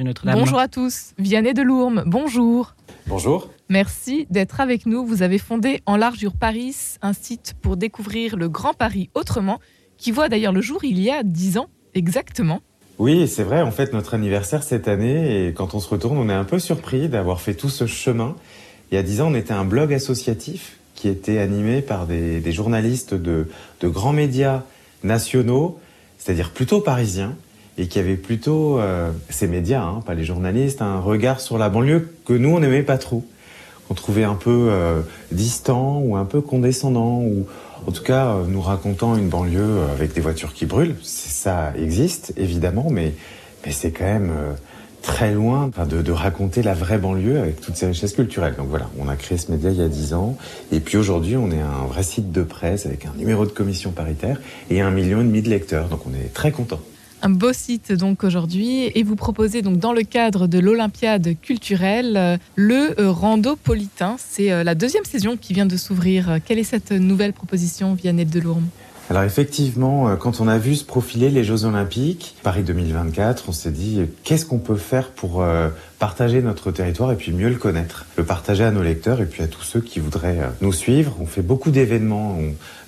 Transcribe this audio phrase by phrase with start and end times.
[0.00, 2.76] Bonjour à tous, Vianney de Lourmes, bonjour.
[3.08, 3.50] Bonjour.
[3.68, 5.04] Merci d'être avec nous.
[5.04, 9.58] Vous avez fondé En Largure Paris, un site pour découvrir le Grand Paris autrement,
[9.96, 12.60] qui voit d'ailleurs le jour il y a 10 ans exactement.
[13.00, 16.28] Oui, c'est vrai, en fait, notre anniversaire cette année, et quand on se retourne, on
[16.28, 18.36] est un peu surpris d'avoir fait tout ce chemin.
[18.92, 22.38] Il y a 10 ans, on était un blog associatif qui était animé par des,
[22.38, 23.48] des journalistes de,
[23.80, 24.62] de, grands médias
[25.02, 25.80] nationaux,
[26.18, 27.34] c'est-à-dire plutôt parisiens,
[27.78, 31.68] et qui avaient plutôt, euh, ces médias, hein, pas les journalistes, un regard sur la
[31.68, 33.24] banlieue que nous, on n'aimait pas trop.
[33.88, 35.00] On trouvait un peu euh,
[35.32, 37.46] distant ou un peu condescendant, ou
[37.86, 40.96] en tout cas euh, nous racontant une banlieue avec des voitures qui brûlent.
[41.02, 43.14] Ça existe, évidemment, mais,
[43.70, 44.32] c'est quand même
[45.02, 48.54] très loin de, de, raconter la vraie banlieue avec toutes ses richesses culturelles.
[48.56, 50.38] Donc voilà, on a créé ce média il y a 10 ans.
[50.72, 53.90] Et puis aujourd'hui, on est un vrai site de presse avec un numéro de commission
[53.90, 54.40] paritaire
[54.70, 55.88] et un million et demi de lecteurs.
[55.88, 56.80] Donc on est très content.
[57.20, 62.38] Un beau site donc aujourd'hui et vous proposez donc dans le cadre de l'Olympiade culturelle
[62.54, 64.16] le Randopolitain.
[64.18, 66.38] C'est la deuxième saison qui vient de s'ouvrir.
[66.44, 68.68] Quelle est cette nouvelle proposition Vianney de Lourmes
[69.10, 73.70] alors effectivement, quand on a vu se profiler les Jeux Olympiques, Paris 2024, on s'est
[73.70, 75.42] dit qu'est-ce qu'on peut faire pour
[75.98, 79.42] partager notre territoire et puis mieux le connaître, le partager à nos lecteurs et puis
[79.42, 81.16] à tous ceux qui voudraient nous suivre.
[81.20, 82.38] On fait beaucoup d'événements.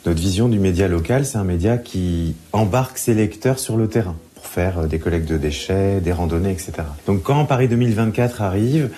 [0.04, 4.16] Notre vision du média local, c'est un média qui embarque ses lecteurs sur le terrain
[4.34, 6.72] pour faire des collectes de déchets, des randonnées, etc.
[7.06, 8.91] Donc quand Paris 2024 arrive,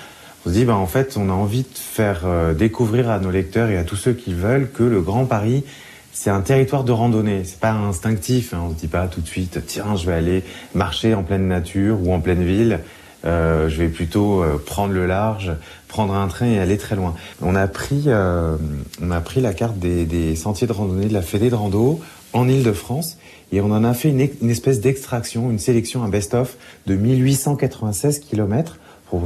[0.45, 2.25] on se dit bah en fait on a envie de faire
[2.59, 5.63] découvrir à nos lecteurs et à tous ceux qui veulent que le Grand Paris
[6.13, 8.63] c'est un territoire de randonnée, c'est pas instinctif, hein.
[8.67, 11.99] on se dit pas tout de suite tiens je vais aller marcher en pleine nature
[12.03, 12.81] ou en pleine ville,
[13.25, 15.53] euh, je vais plutôt euh, prendre le large,
[15.89, 17.15] prendre un train et aller très loin.
[17.41, 18.57] On a pris, euh,
[19.01, 22.01] on a pris la carte des, des, sentiers de randonnée de la Fédé de rando
[22.33, 23.19] en Île-de-France
[23.53, 28.23] et on en a fait une, espèce d'extraction, une sélection, un best-of de 1896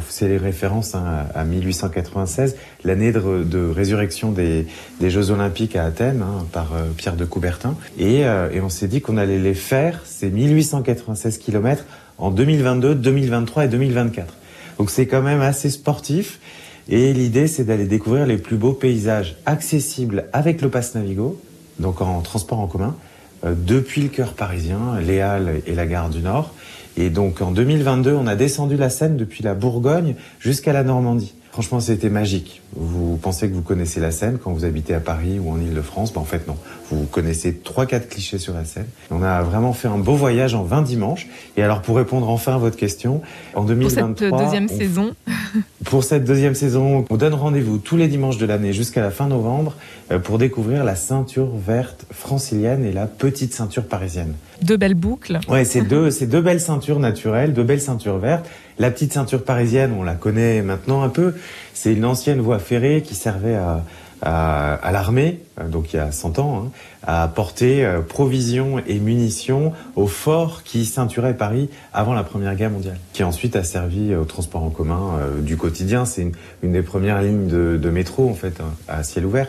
[0.08, 4.66] c'est les références hein, à 1896, l'année de, résurrection des,
[5.00, 7.76] Jeux Olympiques à Athènes hein, par euh, Pierre de Coubertin.
[7.98, 11.84] Et, euh, et on s'est dit qu'on allait les faire, ces 1896 kilomètres,
[12.18, 14.34] en 2022, 2023 et 2024.
[14.78, 16.40] Donc c'est quand même assez sportif.
[16.88, 21.40] Et l'idée, c'est d'aller découvrir les plus beaux paysages accessibles avec le Pass Navigo,
[21.80, 22.96] donc en transport en commun,
[23.44, 26.54] euh, depuis le cœur parisien, les Halles et la gare du Nord.
[26.96, 31.34] Et donc en 2022, on a descendu la Seine depuis la Bourgogne jusqu'à la Normandie.
[31.56, 32.60] Franchement, c'était magique.
[32.74, 36.12] Vous pensez que vous connaissez la Seine quand vous habitez à Paris ou en Ile-de-France?
[36.12, 36.58] Ben, En fait, non.
[36.90, 38.84] Vous connaissez 3-4 clichés sur la Seine.
[39.10, 41.28] On a vraiment fait un beau voyage en 20 dimanches.
[41.56, 43.22] Et alors, pour répondre enfin à votre question,
[43.54, 44.06] en 2023...
[44.06, 44.78] Pour cette deuxième on...
[44.78, 45.14] saison
[45.86, 49.26] Pour cette deuxième saison, on donne rendez-vous tous les dimanches de l'année jusqu'à la fin
[49.26, 49.76] novembre
[50.24, 54.34] pour découvrir la ceinture verte francilienne et la petite ceinture parisienne.
[54.60, 55.38] Deux belles boucles.
[55.48, 58.46] Ouais, c'est deux, c'est deux belles ceintures naturelles, deux belles ceintures vertes.
[58.78, 61.34] La petite ceinture parisienne, on la connaît maintenant un peu.
[61.72, 63.84] C'est une ancienne voie ferrée qui servait à,
[64.22, 66.70] à, à l'armée, donc il y a 100 ans, hein,
[67.02, 72.70] à porter euh, provisions et munitions au fort qui ceinturait Paris avant la Première Guerre
[72.70, 76.04] mondiale, qui ensuite a servi au transport en commun euh, du quotidien.
[76.04, 76.30] C'est
[76.62, 79.48] une, des premières lignes de, de métro en fait à ciel ouvert.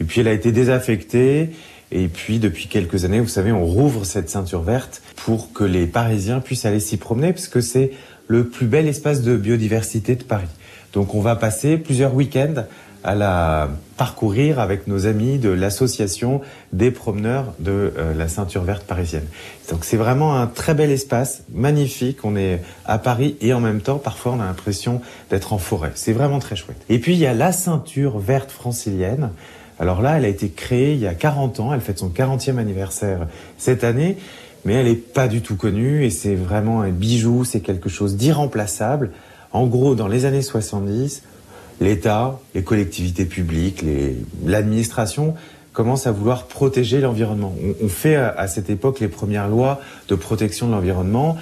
[0.00, 1.50] Et puis elle a été désaffectée.
[1.92, 5.86] Et puis, depuis quelques années, vous savez, on rouvre cette ceinture verte pour que les
[5.86, 7.92] Parisiens puissent aller s'y promener, parce que c'est
[8.26, 10.48] le plus bel espace de biodiversité de Paris.
[10.92, 12.64] Donc, on va passer plusieurs week-ends
[13.04, 13.68] à la
[13.98, 16.40] parcourir avec nos amis de l'association
[16.72, 19.26] des promeneurs de euh, la ceinture verte parisienne.
[19.70, 22.24] Donc c'est vraiment un très bel espace, magnifique.
[22.24, 25.92] On est à Paris et en même temps, parfois, on a l'impression d'être en forêt.
[25.94, 26.80] C'est vraiment très chouette.
[26.88, 29.30] Et puis il y a la ceinture verte francilienne.
[29.78, 31.74] Alors là, elle a été créée il y a 40 ans.
[31.74, 33.26] Elle fête son 40e anniversaire
[33.58, 34.16] cette année,
[34.64, 37.44] mais elle n'est pas du tout connue et c'est vraiment un bijou.
[37.44, 39.10] C'est quelque chose d'irremplaçable.
[39.52, 41.22] En gros, dans les années 70,
[41.80, 43.84] l'État, les collectivités publiques,
[44.44, 45.34] l'administration
[45.72, 47.54] commencent à vouloir protéger l'environnement.
[47.62, 51.36] On, on, fait à, à, cette époque les premières lois de protection de l'environnement.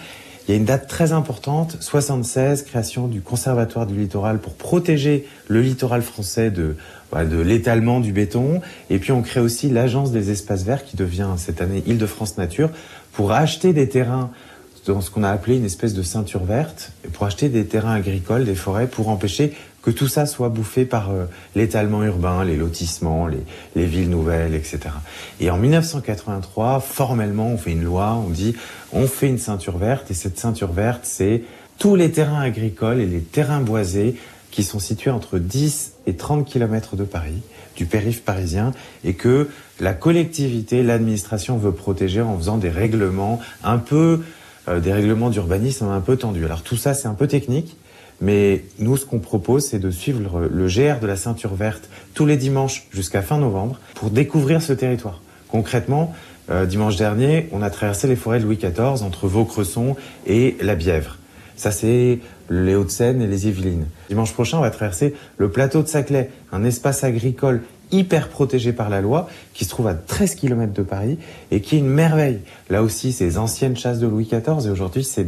[0.48, 5.24] Il y a une date très importante, 76, création du Conservatoire du littoral pour protéger
[5.46, 6.74] le littoral français de,
[7.12, 8.60] bah, de l'étalement du béton.
[8.90, 12.70] Et puis on crée aussi l'Agence des espaces verts qui devient cette année Île-de-France Nature
[13.12, 14.30] pour acheter des terrains
[14.86, 18.44] dans ce qu'on a appelé une espèce de ceinture verte, pour acheter des terrains agricoles,
[18.44, 23.26] des forêts, pour empêcher que tout ça soit bouffé par euh, l'étalement urbain, les lotissements,
[23.26, 23.42] les,
[23.74, 24.80] les, villes nouvelles, etc.
[25.40, 28.54] Et en 1983, formellement, on fait une loi, on dit
[28.92, 31.42] on fait une ceinture verte, et cette ceinture verte, c'est
[31.78, 34.16] tous les terrains agricoles et les terrains boisés
[34.52, 37.42] qui sont situés entre 10 et 30 km de Paris,
[37.76, 38.72] du périph' parisien,
[39.04, 39.48] et que
[39.80, 44.20] la collectivité, l'administration veut protéger en faisant des règlements un peu
[44.68, 46.44] des règlements d'urbanisme un peu tendus.
[46.44, 47.76] Alors tout ça, c'est un peu technique,
[48.22, 52.24] mais nous, ce qu'on propose, c'est de suivre le GR de la ceinture verte tous
[52.24, 55.20] les dimanches jusqu'à fin novembre pour découvrir ce territoire.
[55.48, 56.14] Concrètement,
[56.48, 59.96] euh, dimanche dernier, on a traversé les forêts de Louis XIV entre Vaucresson
[60.26, 61.18] et la Bièvre.
[61.56, 62.18] Ça, c'est
[62.50, 63.86] les Hauts-de-Seine et les Yvelines.
[64.08, 67.62] Dimanche prochain, on va traverser le plateau de Saclay, un espace agricole
[67.92, 71.18] hyper protégé par la loi, qui se trouve à 13 km de Paris
[71.50, 72.40] et qui est une merveille.
[72.70, 75.26] Là aussi, c'est les anciennes chasses de Louis XIV et aujourd'hui, c'est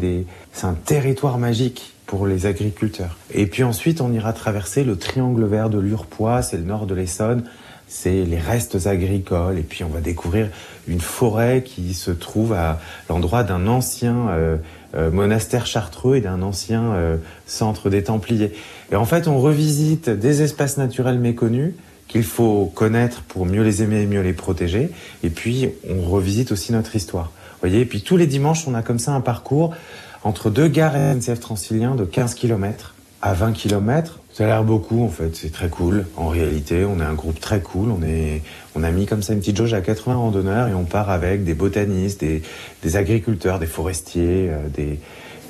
[0.62, 3.18] un territoire magique pour les agriculteurs.
[3.32, 6.94] Et puis ensuite, on ira traverser le triangle vert de l'Urpois, c'est le nord de
[6.94, 7.44] l'Essonne,
[7.88, 9.58] c'est les restes agricoles.
[9.58, 10.48] Et puis on va découvrir
[10.88, 14.56] une forêt qui se trouve à l'endroit d'un ancien euh,
[14.94, 17.16] euh, monastère chartreux et d'un ancien euh,
[17.46, 18.52] centre des Templiers.
[18.92, 21.74] Et en fait, on revisite des espaces naturels méconnus
[22.08, 24.90] qu'il faut connaître pour mieux les aimer et mieux les protéger.
[25.22, 27.32] Et puis, on revisite aussi notre histoire.
[27.60, 29.74] voyez, et puis tous les dimanches, on a comme ça un parcours
[30.22, 32.93] entre deux gares SNCF Transilien de 15 km
[33.24, 36.06] à 20 km ça a l'air beaucoup en fait, c'est très cool.
[36.16, 37.92] En réalité, on est un groupe très cool.
[37.92, 38.42] On, est,
[38.74, 41.44] on a mis comme ça une petite jauge à 80 randonneurs et on part avec
[41.44, 42.42] des botanistes, des,
[42.82, 44.98] des agriculteurs, des forestiers, euh, des,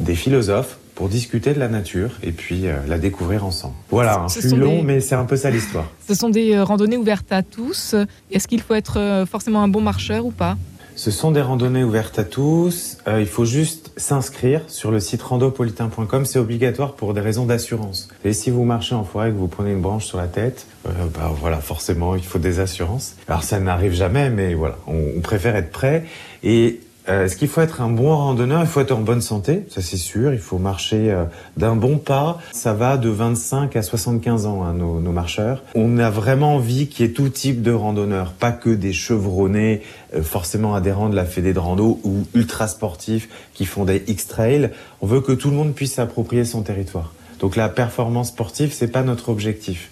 [0.00, 3.72] des philosophes pour discuter de la nature et puis euh, la découvrir ensemble.
[3.88, 5.90] Voilà, un flux long, mais c'est un peu ça l'histoire.
[6.06, 7.94] Ce sont des euh, randonnées ouvertes à tous.
[8.30, 10.58] Est-ce qu'il faut être forcément un bon marcheur ou pas?
[11.04, 12.96] Ce sont des randonnées ouvertes à tous.
[13.06, 16.24] Euh, il faut juste s'inscrire sur le site randopolitain.com.
[16.24, 18.08] C'est obligatoire pour des raisons d'assurance.
[18.24, 20.66] Et si vous marchez en forêt et que vous prenez une branche sur la tête,
[20.86, 23.16] euh, bah voilà, forcément, il faut des assurances.
[23.28, 26.06] Alors ça n'arrive jamais, mais voilà, on, on préfère être prêt.
[26.42, 29.66] Et euh, ce qu'il faut être un bon randonneur, il faut être en bonne santé,
[29.68, 30.32] ça c'est sûr.
[30.32, 31.24] Il faut marcher euh,
[31.58, 32.38] d'un bon pas.
[32.52, 35.62] Ça va de 25 à 75 ans, hein, nos, nos, marcheurs.
[35.74, 39.82] On a vraiment envie qu'il y ait tout type de randonneurs, pas que des chevronnés
[40.14, 44.70] euh, forcément adhérents de la Fédé de rando ou ultra sportifs qui font des X-trail.
[45.02, 47.12] On veut que tout le monde puisse s'approprier son territoire.
[47.38, 49.90] Donc la performance sportive, c'est pas notre objectif.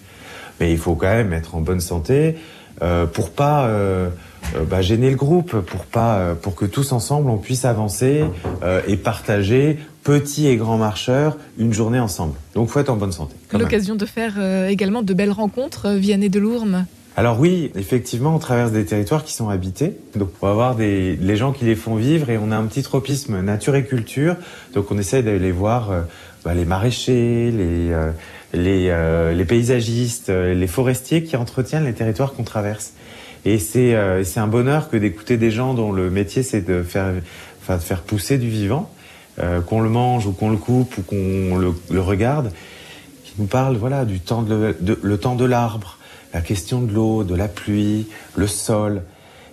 [0.59, 2.37] Mais il faut quand même être en bonne santé
[2.79, 4.09] pour pas euh,
[4.55, 8.23] euh, bah, gêner le groupe pour pas euh, pour que tous ensemble on puisse avancer
[8.61, 12.33] euh, et partager petits et grands marcheurs une journée ensemble.
[12.53, 13.35] Donc faut être en bonne santé.
[13.53, 14.33] L'occasion de faire
[14.67, 16.85] également de belles rencontres Vianney de Lourmes.
[17.15, 19.95] Alors oui, effectivement, on traverse des territoires qui sont habités.
[20.15, 22.83] Donc pour avoir des les gens qui les font vivre et on a un petit
[22.83, 24.35] tropisme nature et culture.
[24.73, 25.89] Donc on essaie d'aller voir
[26.43, 27.95] bah, les maraîchers, les
[28.53, 32.93] les, euh, les paysagistes, les forestiers qui entretiennent les territoires qu'on traverse.
[33.45, 37.11] Et c'est euh, un bonheur que d'écouter des gens dont le métier c'est de faire,
[37.61, 38.89] enfin, de faire pousser du vivant,
[39.39, 42.51] euh, qu'on le mange ou qu'on le coupe ou qu'on le, le, regarde,
[43.25, 45.97] qui nous parlent voilà, du temps de, de, le temps de l'arbre,
[46.33, 49.01] la question de l'eau, de la pluie, le sol.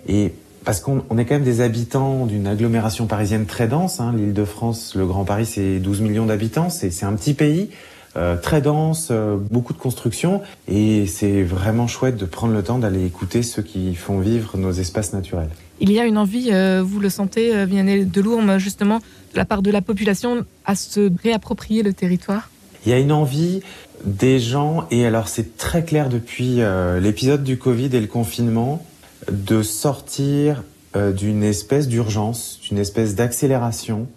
[0.07, 0.33] Et
[0.63, 3.99] parce qu'on est quand même des habitants d'une agglomération parisienne très dense.
[3.99, 7.71] Hein, L'île de France, le Grand Paris, c'est 12 millions d'habitants, c'est un petit pays.
[8.17, 12.77] Euh, très dense, euh, beaucoup de construction, et c'est vraiment chouette de prendre le temps
[12.77, 15.49] d'aller écouter ceux qui font vivre nos espaces naturels.
[15.79, 19.45] Il y a une envie, euh, vous le sentez, Vianney de Lourmes, justement, de la
[19.45, 22.49] part de la population, à se réapproprier le territoire?
[22.85, 23.61] Il y a une envie
[24.03, 26.59] des gens, et alors c'est très clair depuis
[26.99, 28.83] l'épisode du Covid et le confinement,
[29.31, 30.63] de sortir
[30.95, 34.07] d'une espèce d'urgence, d'une espèce d'accélération,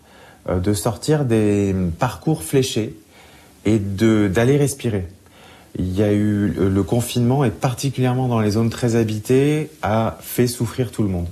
[0.48, 2.96] de sortir des parcours fléchés
[3.64, 5.06] et d'aller respirer.
[5.76, 10.46] Il y a eu le confinement et particulièrement dans les zones très habitées a fait
[10.46, 11.26] souffrir tout le monde,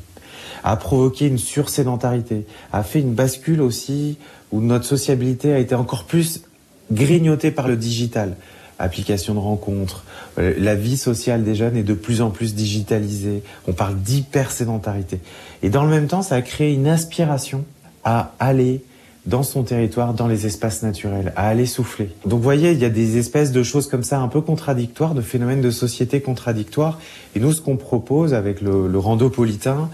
[0.64, 4.18] a provoqué une sursédentarité, a fait une bascule aussi
[4.50, 6.42] où notre sociabilité a été encore plus
[6.90, 8.36] grignotée par le digital.
[8.78, 10.04] Application de rencontres,
[10.38, 13.42] euh, la vie sociale des jeunes est de plus en plus digitalisée.
[13.68, 15.20] On parle d'hypersédentarité.
[15.62, 17.64] Et dans le même temps, ça a créé une inspiration
[18.04, 18.82] à aller
[19.26, 22.10] dans son territoire, dans les espaces naturels, à aller souffler.
[22.24, 25.14] Donc vous voyez, il y a des espèces de choses comme ça un peu contradictoires,
[25.14, 26.98] de phénomènes de société contradictoires.
[27.36, 29.90] Et nous, ce qu'on propose avec le, le randopolitain,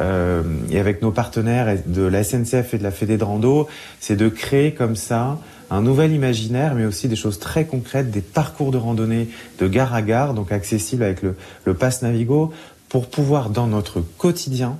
[0.00, 3.68] euh, et avec nos partenaires de la SNCF et de la Fédé de Rando,
[4.00, 5.38] c'est de créer comme ça
[5.70, 9.94] un nouvel imaginaire, mais aussi des choses très concrètes, des parcours de randonnée de gare
[9.94, 11.34] à gare, donc accessibles avec le,
[11.64, 12.52] le Pass Navigo,
[12.88, 14.76] pour pouvoir dans notre quotidien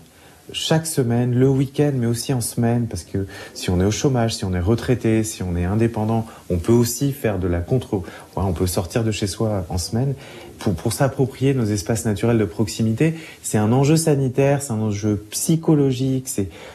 [0.53, 4.35] chaque semaine, le week-end, mais aussi en semaine, parce que si on est au chômage,
[4.35, 8.03] si on est retraité, si on est indépendant, on peut aussi faire de la contre...
[8.35, 10.15] On peut sortir de chez soi en semaine
[10.59, 13.15] pour, pour s'approprier nos espaces naturels de proximité.
[13.43, 16.29] C'est un enjeu sanitaire, c'est un enjeu psychologique,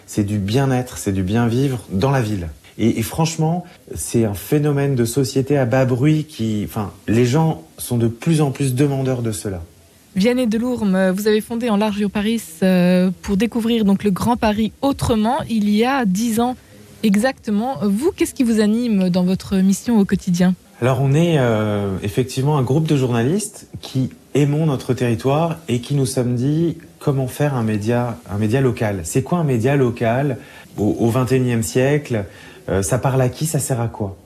[0.06, 2.50] c'est du bien-être, c'est du bien-vivre dans la ville.
[2.78, 6.64] Et, et franchement, c'est un phénomène de société à bas bruit qui...
[6.64, 9.64] Enfin, les gens sont de plus en plus demandeurs de cela.
[10.18, 14.36] Vianney de Lourmes, vous avez fondé en Largio Paris euh, pour découvrir donc le Grand
[14.36, 15.38] Paris autrement.
[15.48, 16.56] Il y a dix ans,
[17.04, 17.78] Exactement.
[17.84, 20.56] Vous, qu'est-ce qui vous anime dans votre mission au quotidien?
[20.82, 25.96] Alors on est euh, effectivement un groupe de journalistes qui aimons notre territoire et qui
[25.96, 29.02] nous sommes dit comment faire un média, un média local.
[29.04, 30.38] C'est quoi un média local
[30.78, 32.26] au, 21e siècle?
[32.70, 33.46] Euh, Ça parle à qui?
[33.46, 34.18] Ça sert à quoi?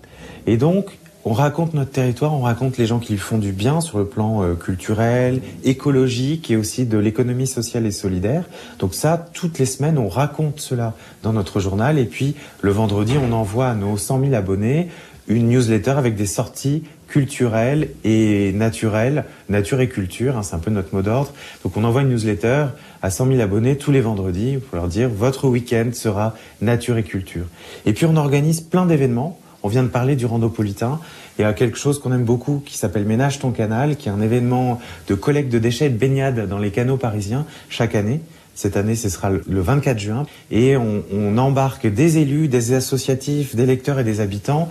[0.48, 4.00] Et donc on raconte notre territoire, on raconte les gens qui font du bien sur
[4.00, 8.46] le plan euh, culturel, écologique et aussi de l'économie sociale et solidaire.
[8.80, 12.00] Donc ça, toutes les semaines, on raconte cela dans notre journal.
[12.00, 14.90] Et puis le vendredi, on envoie à nos 100 000 abonnés
[15.28, 20.72] une newsletter avec des sorties culturelles et naturelles, nature et culture, hein, c'est un peu
[20.72, 21.34] notre mot d'ordre.
[21.64, 22.68] Donc on envoie une newsletter
[23.02, 27.04] à 100 000 abonnés tous les vendredis pour leur dire votre week-end sera nature et
[27.04, 27.46] culture.
[27.86, 31.00] Et puis on organise plein d'événements on vient de parler du randopolitain.
[31.38, 34.12] Il y a quelque chose qu'on aime beaucoup qui s'appelle Ménage ton canal, qui est
[34.12, 38.22] un événement de collecte de déchets et de baignade dans les canaux parisiens chaque année.
[38.54, 40.26] Cette année, ce sera le 24 juin.
[40.52, 44.70] Et on, on embarque des élus, des associatifs, des lecteurs et des habitants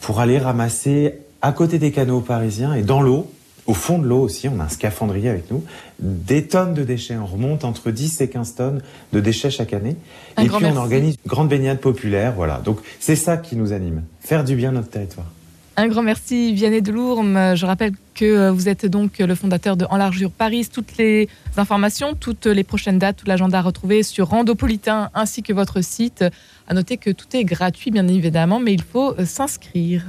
[0.00, 3.30] pour aller ramasser à côté des canaux parisiens et dans l'eau,
[3.66, 5.62] au fond de l'eau aussi, on a un scaphandrier avec nous,
[6.00, 7.16] des tonnes de déchets.
[7.16, 9.96] On remonte entre 10 et 15 tonnes de déchets chaque année.
[10.36, 12.32] Un et puis on organise une grande baignade populaire.
[12.34, 12.60] Voilà.
[12.64, 14.02] Donc c'est ça qui nous anime.
[14.20, 15.26] Faire du bien à notre territoire.
[15.76, 17.56] Un grand merci, Vianney Delourme.
[17.56, 20.68] Je rappelle que euh, vous êtes donc le fondateur de Enlargure Paris.
[20.70, 25.54] Toutes les informations, toutes les prochaines dates, tout l'agenda à retrouver sur Randopolitain ainsi que
[25.54, 26.24] votre site.
[26.68, 30.04] À noter que tout est gratuit, bien évidemment, mais il faut euh, s'inscrire.